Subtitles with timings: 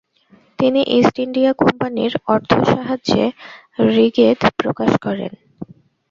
[0.59, 3.23] তিনি East India কোম্পানীর অর্থসাহায্যে
[3.97, 5.31] ঋগ্বেদ প্রকাশ করেন।